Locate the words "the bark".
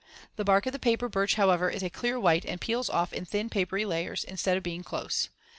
0.35-0.65